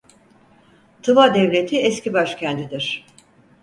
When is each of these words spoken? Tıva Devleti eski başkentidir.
Tıva 1.03 1.33
Devleti 1.33 1.77
eski 1.77 2.13
başkentidir. 2.13 3.05